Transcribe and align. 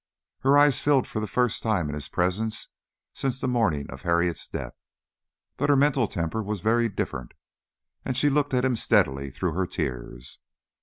Her 0.39 0.57
eyes 0.57 0.81
filled 0.81 1.07
for 1.07 1.19
the 1.19 1.27
first 1.27 1.61
time 1.61 1.87
in 1.87 1.93
his 1.93 2.09
presence 2.09 2.69
since 3.13 3.39
the 3.39 3.47
morning 3.47 3.87
of 3.91 4.01
Harriet's 4.01 4.47
death, 4.47 4.73
but 5.57 5.69
her 5.69 5.75
mental 5.75 6.07
temper 6.07 6.41
was 6.41 6.59
very 6.61 6.89
different, 6.89 7.35
and 8.03 8.17
she 8.17 8.31
looked 8.31 8.55
at 8.55 8.65
him 8.65 8.75
steadily 8.75 9.29
through 9.29 9.53
her 9.53 9.67
tears. 9.67 10.39